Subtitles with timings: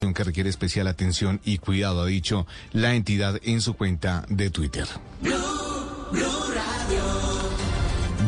[0.00, 4.86] que requiere especial atención y cuidado, ha dicho la entidad en su cuenta de Twitter.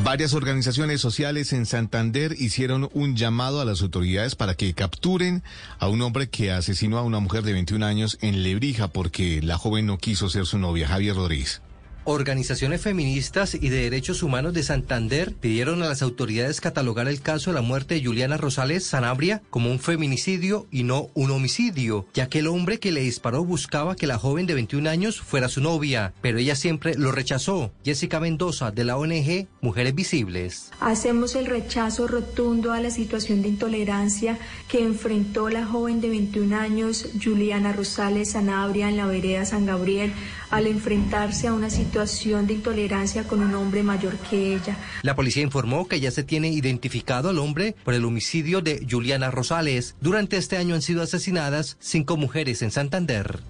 [0.05, 5.43] Varias organizaciones sociales en Santander hicieron un llamado a las autoridades para que capturen
[5.79, 9.57] a un hombre que asesinó a una mujer de 21 años en Lebrija porque la
[9.57, 11.63] joven no quiso ser su novia, Javier Rodríguez.
[12.05, 17.51] Organizaciones feministas y de derechos humanos de Santander pidieron a las autoridades catalogar el caso
[17.51, 22.29] de la muerte de Juliana Rosales Sanabria como un feminicidio y no un homicidio, ya
[22.29, 25.61] que el hombre que le disparó buscaba que la joven de 21 años fuera su
[25.61, 27.73] novia, pero ella siempre lo rechazó.
[27.85, 30.73] Jessica Mendoza, de la ONG Mujeres Visibles.
[30.81, 36.57] Hacemos el rechazo rotundo a la situación de intolerancia que enfrentó la joven de 21
[36.57, 40.13] años, Juliana Rosales Sanabria, en la vereda San Gabriel,
[40.51, 44.79] al enfrentarse a una situación de intolerancia con un hombre mayor que ella.
[45.03, 49.31] La policía informó que ya se tiene identificado al hombre por el homicidio de Juliana
[49.31, 49.95] Rosales.
[50.01, 53.41] Durante este año han sido asesinadas cinco mujeres en Santander.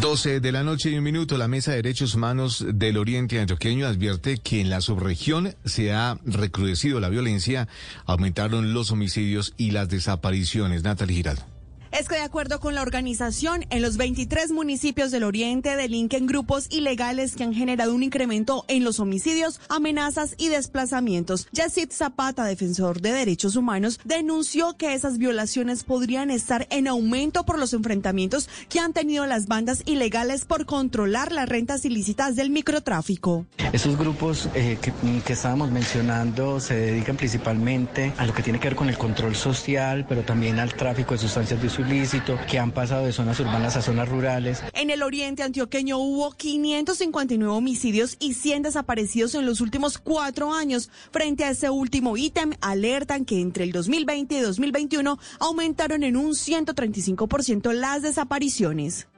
[0.00, 3.86] 12 de la noche y un minuto, la Mesa de Derechos Humanos del Oriente Antioqueño
[3.86, 7.68] advierte que en la subregión se ha recrudecido la violencia,
[8.06, 10.82] aumentaron los homicidios y las desapariciones.
[10.82, 11.57] Natalie Giraldo.
[11.90, 16.66] Es que de acuerdo con la organización, en los 23 municipios del oriente delinquen grupos
[16.70, 21.48] ilegales que han generado un incremento en los homicidios, amenazas y desplazamientos.
[21.52, 27.58] Yacid Zapata, defensor de derechos humanos, denunció que esas violaciones podrían estar en aumento por
[27.58, 33.46] los enfrentamientos que han tenido las bandas ilegales por controlar las rentas ilícitas del microtráfico.
[33.72, 34.92] Esos grupos eh, que,
[35.24, 39.34] que estábamos mencionando se dedican principalmente a lo que tiene que ver con el control
[39.34, 43.76] social, pero también al tráfico de sustancias de ilícito, que han pasado de zonas urbanas
[43.76, 44.62] a zonas rurales.
[44.74, 50.90] En el oriente antioqueño hubo 559 homicidios y 100 desaparecidos en los últimos cuatro años.
[51.10, 56.32] Frente a ese último ítem, alertan que entre el 2020 y 2021 aumentaron en un
[56.32, 59.08] 135% las desapariciones.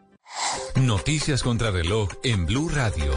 [0.76, 3.12] Noticias contra reloj en Blue Radio.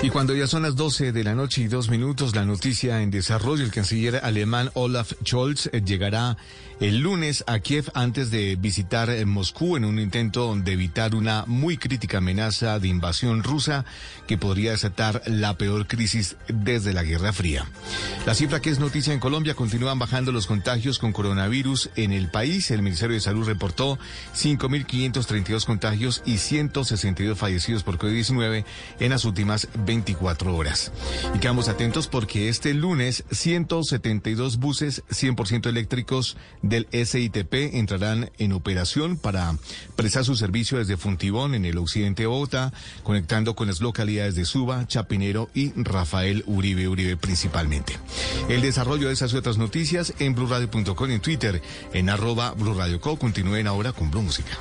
[0.00, 3.10] Y cuando ya son las 12 de la noche y dos minutos, la noticia en
[3.10, 6.36] desarrollo, el canciller alemán Olaf Scholz eh, llegará
[6.80, 11.44] el lunes a Kiev antes de visitar eh, Moscú en un intento de evitar una
[11.48, 13.84] muy crítica amenaza de invasión rusa
[14.28, 17.66] que podría desatar la peor crisis desde la Guerra Fría.
[18.26, 22.30] La cifra que es noticia en Colombia continúan bajando los contagios con coronavirus en el
[22.30, 22.70] país.
[22.70, 23.98] El Ministerio de Salud reportó
[24.36, 28.64] 5.532 contagios y 162 fallecidos por COVID-19
[29.00, 30.92] en las últimas 24 horas.
[31.34, 39.16] Y quedamos atentos porque este lunes 172 buses 100% eléctricos del SITP entrarán en operación
[39.16, 39.56] para
[39.96, 42.72] prestar su servicio desde Funtibón en el occidente de Bogotá,
[43.02, 47.96] conectando con las localidades de Suba, Chapinero y Rafael Uribe Uribe principalmente.
[48.50, 51.62] El desarrollo de esas y otras noticias en blurradio.com en Twitter,
[51.94, 53.18] en arroba blurradioco.
[53.18, 54.52] Continúen ahora con Blue Música.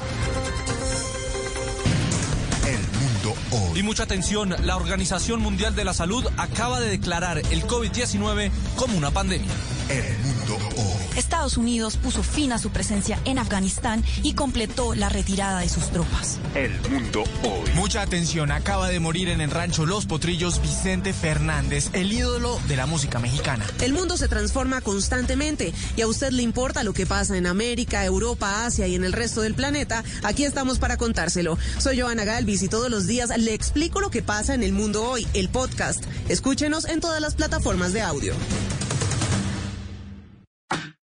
[3.76, 8.98] Y mucha atención, la Organización Mundial de la Salud acaba de declarar el COVID-19 como
[8.98, 9.52] una pandemia.
[9.90, 10.97] El mundo hoy.
[11.18, 15.90] Estados Unidos puso fin a su presencia en Afganistán y completó la retirada de sus
[15.90, 16.38] tropas.
[16.56, 17.70] El mundo hoy.
[17.76, 22.76] Mucha atención, acaba de morir en el rancho Los Potrillos Vicente Fernández, el ídolo de
[22.76, 23.66] la música mexicana.
[23.82, 28.06] El mundo se transforma constantemente y a usted le importa lo que pasa en América,
[28.06, 30.04] Europa, Asia y en el resto del planeta.
[30.24, 31.58] Aquí estamos para contárselo.
[31.80, 35.04] Soy Joana Galvis y todos los días le explico lo que pasa en el mundo
[35.04, 36.04] hoy, el podcast.
[36.30, 38.34] Escúchenos en todas las plataformas de audio.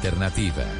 [0.00, 0.79] Alternativa.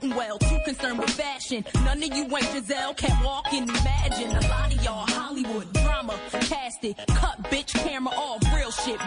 [0.15, 1.63] well, too concerned with fashion.
[1.83, 4.31] None of you ain't Giselle, can't walk and imagine.
[4.31, 6.97] A lot of y'all Hollywood drama, cast it.
[7.07, 8.99] Cut bitch camera off, real shit,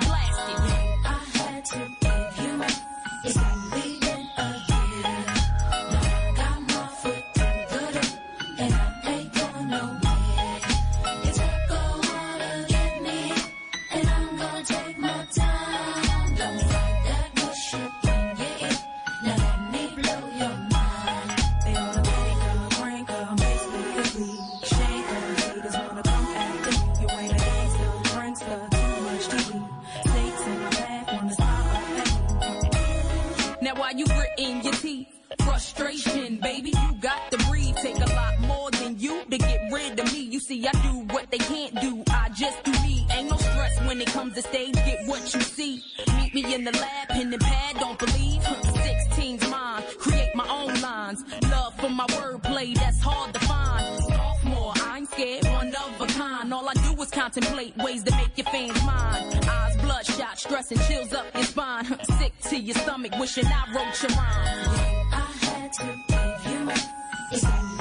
[40.55, 42.03] see, I do what they can't do.
[42.11, 43.07] I just do me.
[43.11, 44.75] Ain't no stress when it comes to stage.
[44.75, 45.83] Get what you see.
[46.17, 47.77] Meet me in the lab, pen and pad.
[47.79, 48.43] Don't believe.
[48.43, 49.83] 16's mine.
[49.99, 51.25] Create my own lines.
[51.51, 53.85] Love for my wordplay, that's hard to find.
[54.05, 56.53] Sophomore, I ain't scared, one of a kind.
[56.53, 59.23] All I do is contemplate ways to make your fans mine.
[59.49, 61.85] Eyes bloodshot, stress and chills up your spine.
[62.19, 64.69] Sick to your stomach, wishing I wrote your rhymes.
[65.13, 67.74] I had to give you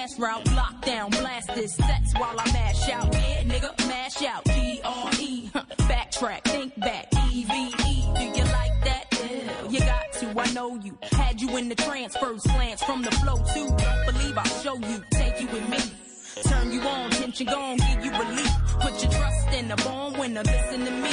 [0.00, 0.44] cash route.
[0.46, 3.12] Lockdown, blast this sets while I mash out.
[3.12, 4.44] Yeah, nigga, mash out.
[4.44, 5.50] D R E.
[5.90, 7.08] Backtrack, think back.
[7.32, 7.94] E V E.
[8.16, 9.04] Do you like that?
[9.12, 10.40] Yeah, you got to.
[10.40, 10.98] I know you.
[11.12, 13.68] Had you in the transfers, slants from the flow too.
[14.10, 15.02] Believe I'll show you.
[15.12, 15.78] Take you with me.
[16.44, 18.52] Turn you on, tension gone, give you relief.
[18.80, 21.10] Put your trust in the born winner, listen to me.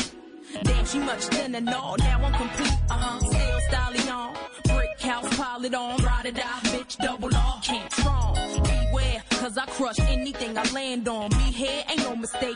[0.63, 4.37] Damn, she much thinner, no, now I'm complete, uh-huh, still styling on.
[4.63, 7.29] Brick house, pile it on, ride or die, bitch, double
[10.77, 11.29] land on.
[11.37, 12.55] Me here ain't no mistake,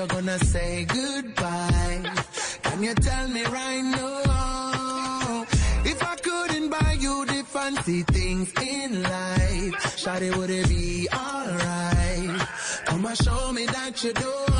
[0.00, 2.02] Or is you gonna say goodbye?
[2.62, 5.46] Can you tell me right now?
[5.84, 12.48] If I couldn't buy you the fancy things in life, Shawty, would it be alright?
[12.86, 14.50] Come and show me that you don't.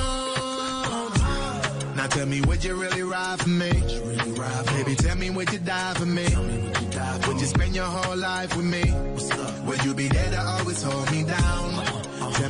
[1.97, 3.71] Now tell me, would you really ride for me?
[3.71, 6.27] Really ride for Baby, tell me, would you die for me?
[7.27, 8.85] would you spend your whole life with me?
[9.67, 11.90] Would you be there to always hold me down?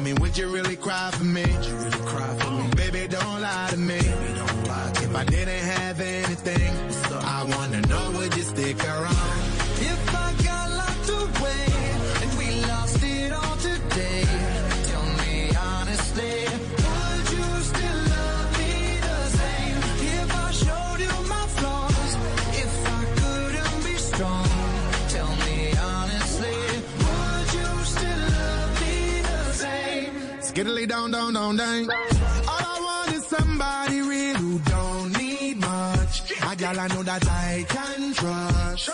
[0.03, 1.43] Me, would you really cry for me?
[1.43, 2.71] Would you really cry for me?
[2.75, 3.99] Baby, don't lie to me.
[3.99, 6.73] don't lie to if I didn't have anything,
[7.19, 9.50] I wanna know, would you stick around?
[30.61, 31.91] Skiddly down, down, down, down.
[31.91, 36.33] All I want is somebody real who don't need much.
[36.43, 38.91] A gal I know that I can trust.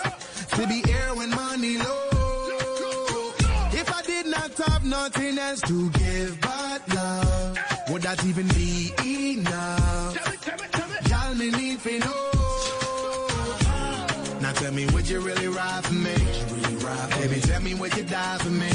[0.51, 3.33] To be here when money low.
[3.73, 8.93] If I did not have nothing else to give but love, would that even be
[9.33, 11.09] enough?
[11.09, 13.27] Y'all me need to know.
[14.39, 16.15] Now tell me, would you really ride for me?
[17.19, 18.69] Baby, tell me, would you die for me?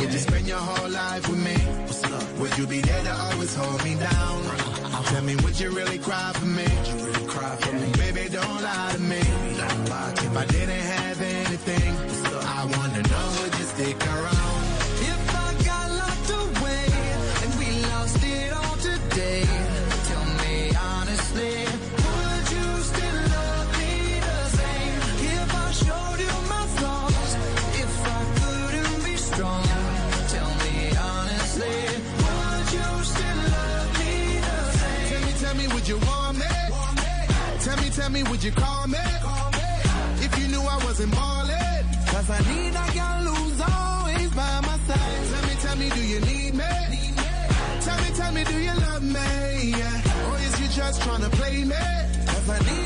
[0.00, 1.35] Would you spend your whole life with
[2.58, 4.42] you be there to always hold me down?
[5.06, 6.64] Tell me, would you really cry for me?
[7.98, 9.55] Baby, don't lie to me.
[38.06, 38.98] Tell me, would you call me?
[40.24, 44.78] If you knew I wasn't ballin', cause I need a girl who's always by my
[44.86, 45.26] side.
[45.32, 47.18] Tell me, tell me, do you need me?
[47.80, 49.70] Tell me, tell me, do you love me?
[49.74, 50.30] Yeah.
[50.30, 51.74] Or is you just tryna play me?
[52.26, 52.85] Cause I need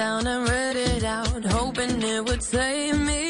[0.00, 3.29] down and read it out, hoping it would save me.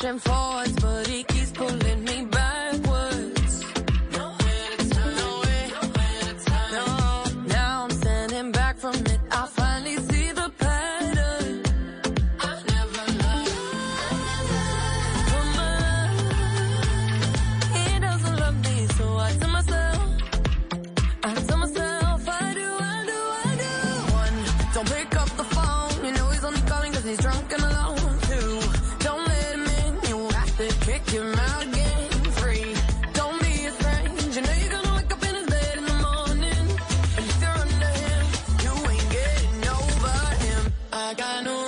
[0.00, 0.29] question
[41.14, 41.59] gano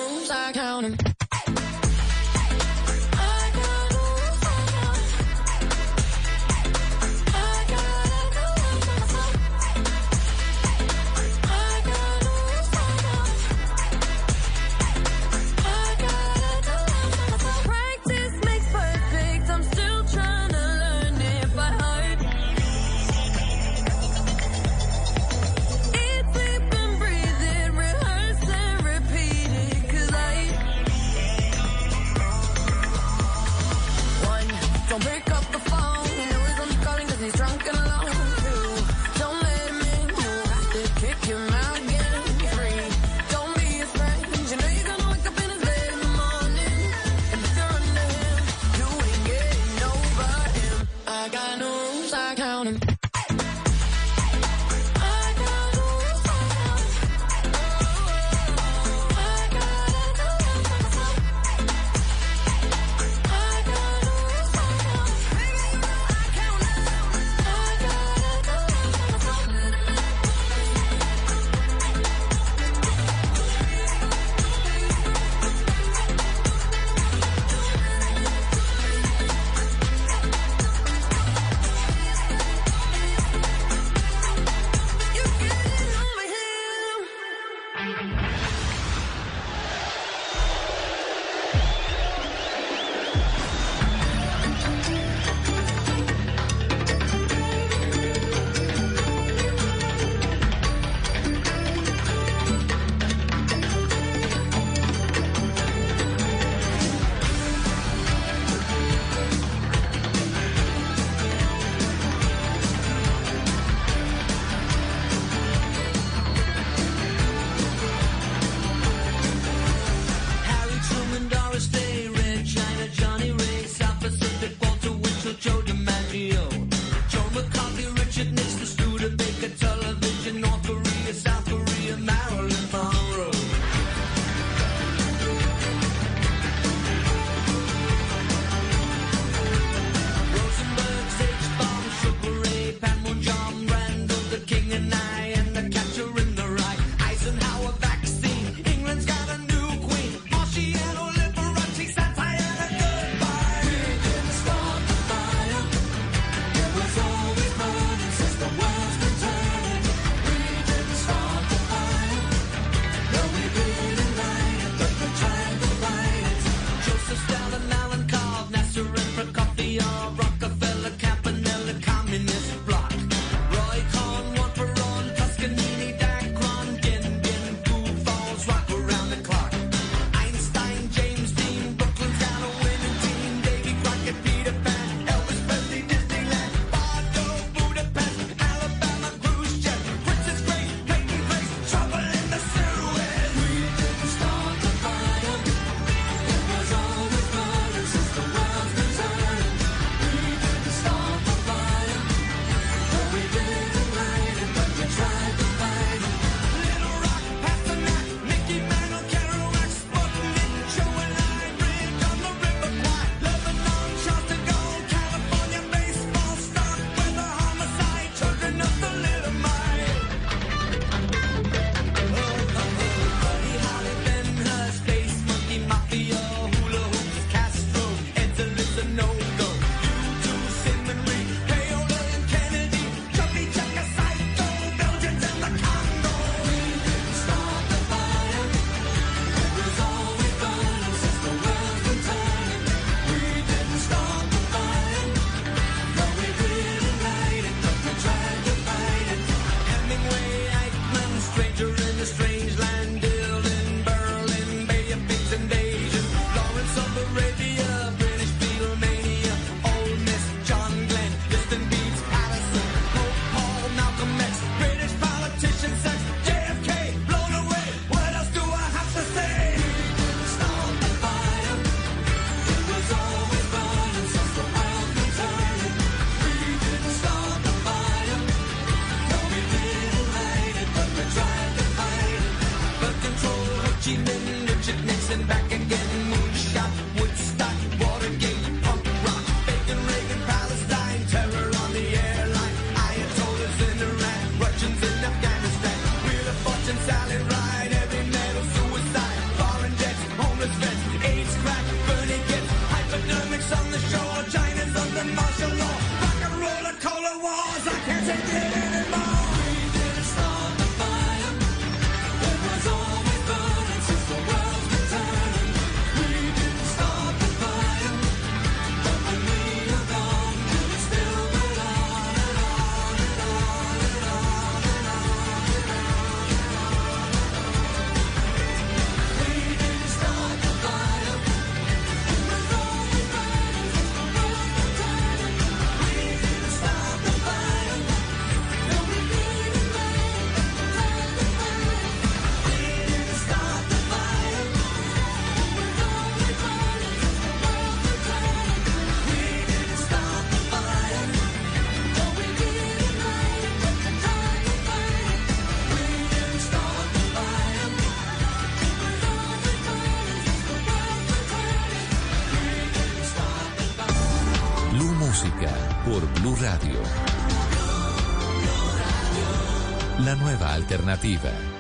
[371.03, 371.52] nueva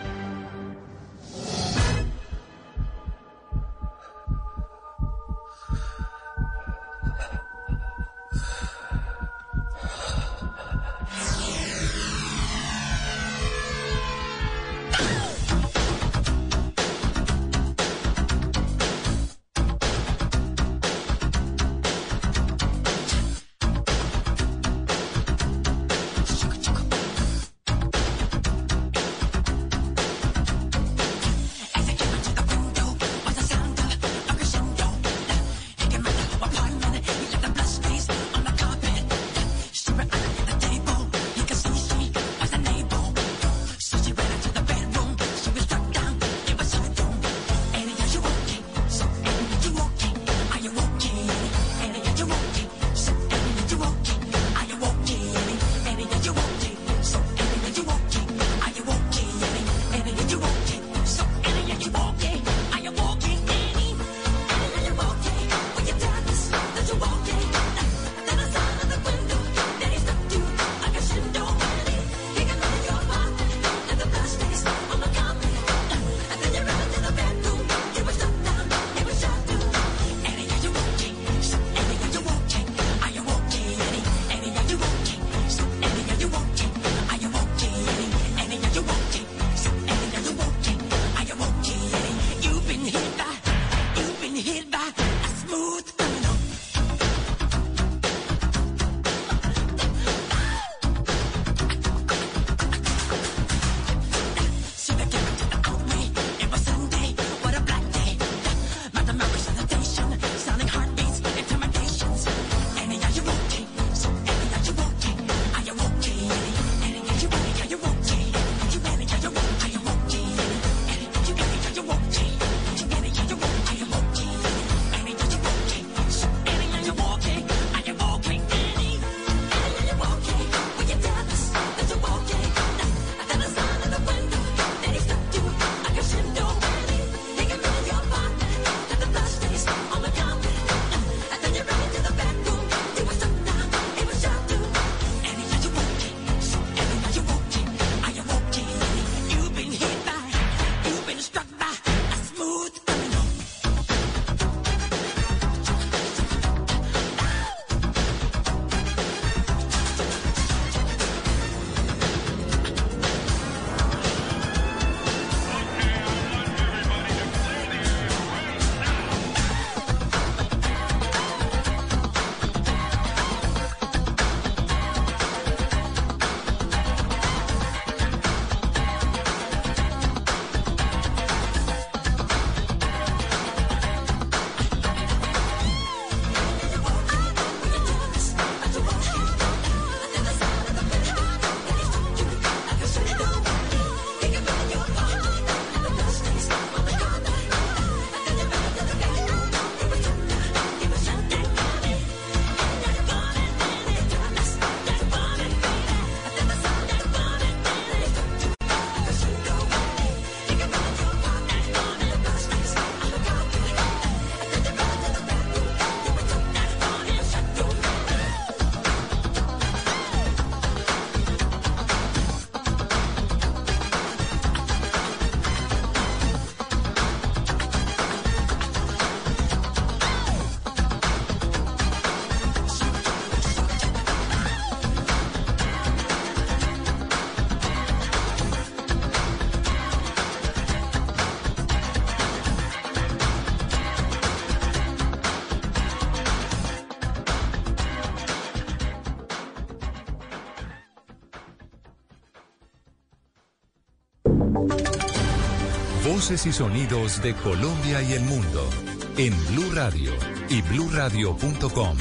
[256.31, 258.70] Y sonidos de Colombia y el mundo
[259.18, 260.12] en Blue Radio
[260.49, 261.99] y bluradio.com,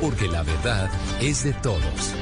[0.00, 0.90] porque la verdad
[1.20, 2.14] es de todos.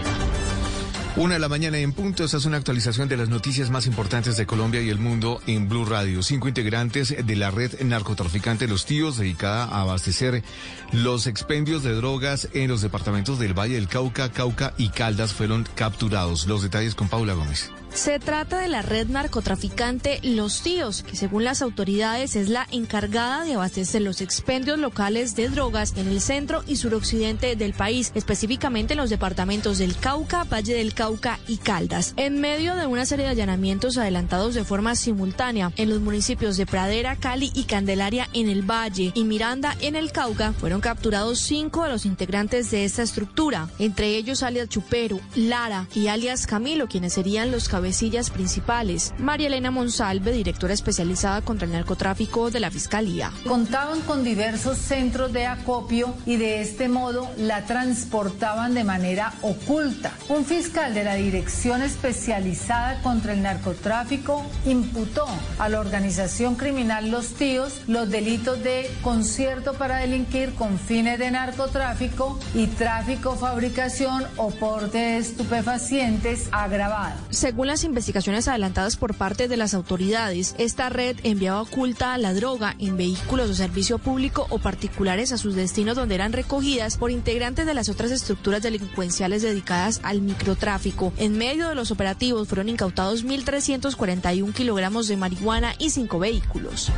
[1.15, 4.37] Una de la mañana en punto, esta es una actualización de las noticias más importantes
[4.37, 6.25] de Colombia y el mundo en Blue Radio.
[6.25, 10.43] Cinco integrantes de la red narcotraficante Los Tíos, dedicada a abastecer
[10.91, 15.67] los expendios de drogas en los departamentos del Valle del Cauca, Cauca y Caldas fueron
[15.77, 16.47] capturados.
[16.47, 17.71] Los detalles con Paula Gómez.
[17.95, 23.45] Se trata de la red narcotraficante Los Tíos, que según las autoridades es la encargada
[23.45, 28.95] de abastecer los expendios locales de drogas en el centro y suroccidente del país, específicamente
[28.95, 32.15] en los departamentos del Cauca, Valle del Cauca y Caldas.
[32.17, 36.67] En medio de una serie de allanamientos adelantados de forma simultánea en los municipios de
[36.67, 41.85] Pradera, Cali y Candelaria en el Valle y Miranda en el Cauca, fueron capturados cinco
[41.85, 47.13] de los integrantes de esta estructura, entre ellos alias Chupero, Lara y alias Camilo, quienes
[47.13, 49.15] serían los cabecillas principales.
[49.17, 53.33] María Elena Monsalve, directora especializada contra el narcotráfico de la Fiscalía.
[53.49, 60.13] Contaban con diversos centros de acopio y de este modo la transportaban de manera oculta.
[60.29, 65.27] Un fiscal de la Dirección Especializada contra el Narcotráfico imputó
[65.59, 71.31] a la organización criminal Los Tíos los delitos de concierto para delinquir con fines de
[71.31, 77.15] narcotráfico y tráfico, fabricación o porte de estupefacientes agravado.
[77.31, 82.75] Según las investigaciones adelantadas por parte de las autoridades, esta red enviaba oculta la droga
[82.81, 87.67] en vehículos de servicio público o particulares a sus destinos donde eran recogidas por integrantes
[87.67, 91.13] de las otras estructuras delincuenciales dedicadas al microtráfico.
[91.17, 96.91] En medio de los operativos fueron incautados 1.341 kilogramos de marihuana y cinco vehículos.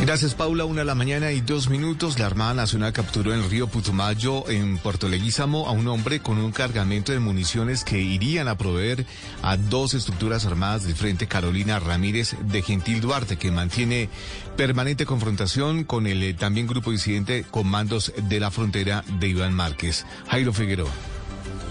[0.00, 0.64] Gracias, Paula.
[0.64, 2.18] Una de la mañana y dos minutos.
[2.18, 6.38] La Armada Nacional capturó en el río Putumayo, en Puerto Leguízamo, a un hombre con
[6.38, 9.06] un cargamento de municiones que irían a proveer
[9.42, 14.10] a dos estructuras armadas del Frente Carolina Ramírez de Gentil Duarte, que mantiene
[14.56, 20.04] permanente confrontación con el eh, también grupo disidente Comandos de la Frontera de Iván Márquez.
[20.28, 20.90] Jairo Figueroa.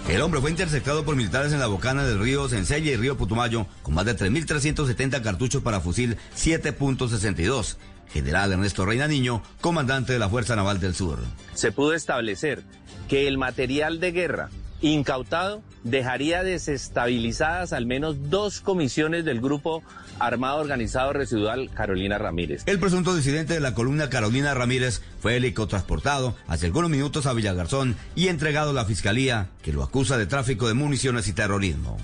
[0.08, 3.66] El hombre fue interceptado por militares en la bocana del río Sencella y río Putumayo
[3.82, 7.76] con más de 3.370 cartuchos para fusil 7.62.
[8.12, 11.18] General Ernesto Reina Niño, comandante de la Fuerza Naval del Sur.
[11.54, 12.62] Se pudo establecer
[13.08, 14.50] que el material de guerra
[14.80, 19.82] incautado dejaría desestabilizadas al menos dos comisiones del Grupo
[20.18, 22.62] Armado Organizado Residual Carolina Ramírez.
[22.66, 27.96] El presunto disidente de la columna Carolina Ramírez fue helicotransportado hace algunos minutos a Villagarzón
[28.14, 31.96] y entregado a la Fiscalía, que lo acusa de tráfico de municiones y terrorismo.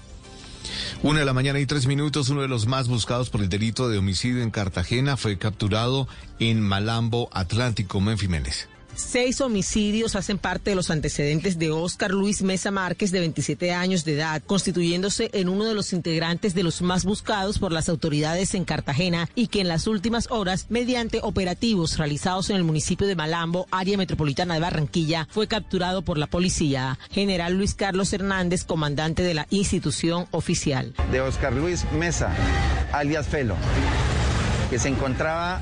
[1.03, 3.89] Una de la mañana y tres minutos, uno de los más buscados por el delito
[3.89, 6.07] de homicidio en Cartagena fue capturado
[6.39, 8.69] en Malambo Atlántico, Menfiménez.
[8.95, 14.05] Seis homicidios hacen parte de los antecedentes de Óscar Luis Mesa Márquez, de 27 años
[14.05, 18.55] de edad, constituyéndose en uno de los integrantes de los más buscados por las autoridades
[18.55, 23.17] en Cartagena y que en las últimas horas, mediante operativos realizados en el municipio de
[23.17, 26.99] Malambo, área metropolitana de Barranquilla, fue capturado por la policía.
[27.11, 30.95] General Luis Carlos Hernández, comandante de la institución oficial.
[31.11, 32.33] De Óscar Luis Mesa,
[32.93, 33.57] alias Felo,
[34.69, 35.61] que se encontraba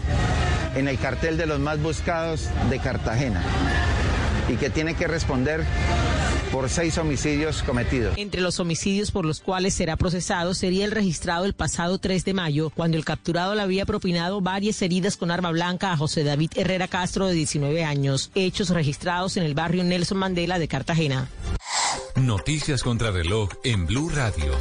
[0.74, 3.42] en el cartel de los más buscados de Cartagena
[4.48, 5.64] y que tiene que responder
[6.50, 8.16] por seis homicidios cometidos.
[8.16, 12.34] Entre los homicidios por los cuales será procesado sería el registrado el pasado 3 de
[12.34, 16.52] mayo, cuando el capturado le había propinado varias heridas con arma blanca a José David
[16.56, 21.28] Herrera Castro, de 19 años, hechos registrados en el barrio Nelson Mandela de Cartagena.
[22.16, 24.52] Noticias contra reloj en Blue Radio.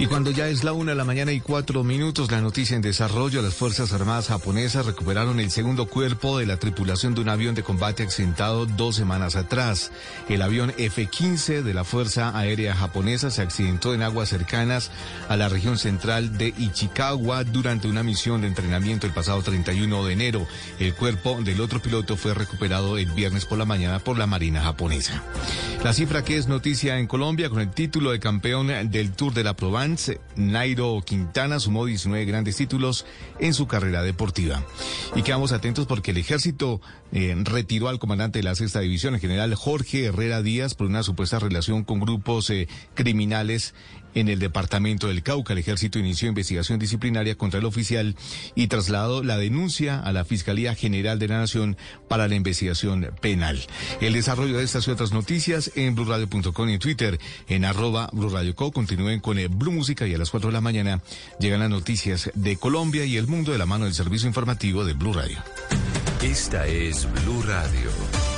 [0.00, 2.82] Y cuando ya es la una de la mañana y cuatro minutos, la noticia en
[2.82, 7.56] desarrollo, las Fuerzas Armadas japonesas recuperaron el segundo cuerpo de la tripulación de un avión
[7.56, 9.90] de combate accidentado dos semanas atrás.
[10.28, 14.92] El avión F-15 de la Fuerza Aérea Japonesa se accidentó en aguas cercanas
[15.28, 20.12] a la región central de Ichikawa durante una misión de entrenamiento el pasado 31 de
[20.12, 20.46] enero.
[20.78, 24.62] El cuerpo del otro piloto fue recuperado el viernes por la mañana por la Marina
[24.62, 25.24] japonesa.
[25.82, 29.44] La cifra que es noticia en Colombia con el título de campeón del Tour de
[29.44, 29.54] la
[30.36, 33.06] Nairo Quintana sumó 19 grandes títulos
[33.38, 34.64] en su carrera deportiva.
[35.14, 36.80] Y quedamos atentos porque el ejército
[37.12, 41.02] eh, retiró al comandante de la sexta división, el general Jorge Herrera Díaz, por una
[41.02, 43.74] supuesta relación con grupos eh, criminales
[44.20, 45.52] en el departamento del Cauca.
[45.52, 48.16] El ejército inició investigación disciplinaria contra el oficial
[48.54, 51.76] y trasladó la denuncia a la Fiscalía General de la Nación
[52.08, 53.60] para la investigación penal.
[54.00, 58.72] El desarrollo de estas y otras noticias en blurradio.com y en Twitter en arroba blurradioco.
[58.72, 61.00] Continúen con el Blue Música y a las 4 de la mañana
[61.38, 64.94] llegan las noticias de Colombia y el mundo de la mano del servicio informativo de
[64.94, 65.38] Blue Radio.
[66.22, 68.37] Esta es Blue Radio.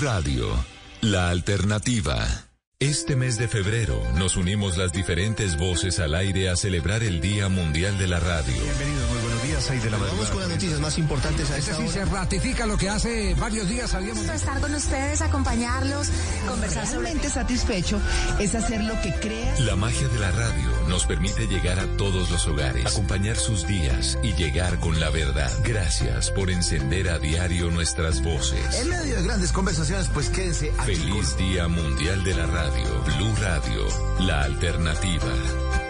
[0.00, 0.46] Radio,
[1.02, 2.26] la alternativa.
[2.78, 7.50] Este mes de febrero nos unimos las diferentes voces al aire a celebrar el Día
[7.50, 8.54] Mundial de la Radio.
[8.62, 9.29] Bienvenidos, muy
[9.60, 12.02] días, ahí de la Vamos con las noticias más importantes a Este esta sí se
[12.02, 12.10] hora.
[12.12, 16.08] ratifica lo que hace varios días habíamos estar con ustedes, acompañarlos,
[16.48, 17.00] conversar sobre...
[17.00, 18.00] Realmente satisfecho
[18.38, 19.60] es hacer lo que creas.
[19.60, 24.18] La magia de la radio nos permite llegar a todos los hogares, acompañar sus días
[24.22, 25.50] y llegar con la verdad.
[25.64, 28.80] Gracias por encender a diario nuestras voces.
[28.80, 33.02] En medio de grandes conversaciones, pues quédense aquí Feliz Día Mundial de la Radio.
[33.04, 33.86] Blue Radio,
[34.20, 35.89] la alternativa.